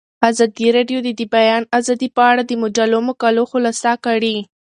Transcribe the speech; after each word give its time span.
ازادي 0.29 0.67
راډیو 0.77 0.99
د 1.03 1.09
د 1.19 1.21
بیان 1.35 1.63
آزادي 1.79 2.09
په 2.17 2.21
اړه 2.31 2.41
د 2.45 2.51
مجلو 2.63 2.99
مقالو 3.09 3.43
خلاصه 3.51 3.91
کړې. 4.05 4.35